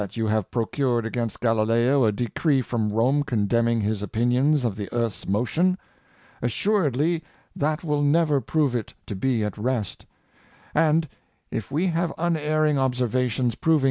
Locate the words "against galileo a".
1.05-2.11